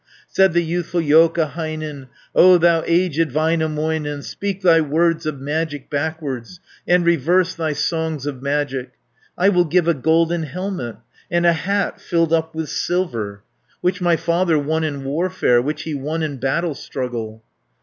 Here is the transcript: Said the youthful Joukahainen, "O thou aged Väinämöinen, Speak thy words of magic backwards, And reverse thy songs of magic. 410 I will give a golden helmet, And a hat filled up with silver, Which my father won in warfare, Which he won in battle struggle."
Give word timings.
Said 0.27 0.53
the 0.53 0.63
youthful 0.63 0.99
Joukahainen, 1.03 2.07
"O 2.33 2.57
thou 2.57 2.81
aged 2.87 3.29
Väinämöinen, 3.29 4.23
Speak 4.23 4.63
thy 4.63 4.81
words 4.81 5.27
of 5.27 5.39
magic 5.39 5.91
backwards, 5.91 6.59
And 6.87 7.05
reverse 7.05 7.53
thy 7.53 7.73
songs 7.73 8.25
of 8.25 8.41
magic. 8.41 8.93
410 9.35 9.45
I 9.45 9.49
will 9.49 9.65
give 9.65 9.87
a 9.87 9.93
golden 9.93 10.41
helmet, 10.41 10.95
And 11.29 11.45
a 11.45 11.53
hat 11.53 12.01
filled 12.01 12.33
up 12.33 12.55
with 12.55 12.69
silver, 12.69 13.43
Which 13.81 14.01
my 14.01 14.15
father 14.15 14.57
won 14.57 14.83
in 14.83 15.03
warfare, 15.03 15.61
Which 15.61 15.83
he 15.83 15.93
won 15.93 16.23
in 16.23 16.37
battle 16.37 16.73
struggle." 16.73 17.43